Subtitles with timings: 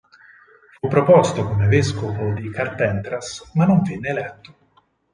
[0.79, 4.55] Fu proposto come vescovo di Carpentras ma non venne eletto.